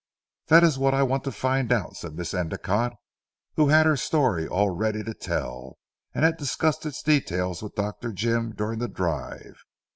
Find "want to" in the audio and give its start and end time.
1.03-1.31